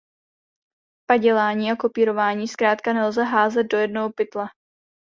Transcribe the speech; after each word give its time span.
Padělání 1.05 1.71
a 1.71 1.75
kopírování 1.75 2.47
zkrátka 2.47 2.93
nelze 2.93 3.23
házet 3.23 3.63
do 3.63 3.77
jednoho 3.77 4.09
pytle. 4.09 4.45